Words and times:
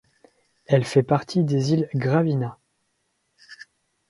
Elle 0.65 0.83
fait 0.83 1.03
partie 1.03 1.43
des 1.43 1.73
îles 1.73 1.87
Gravina. 1.93 2.57